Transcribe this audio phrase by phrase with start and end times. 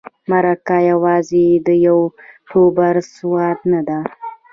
[0.29, 3.99] مرکه یوازې د یوټوبر سودا نه ده.